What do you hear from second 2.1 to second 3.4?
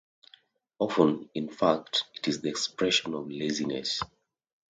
it is the expression of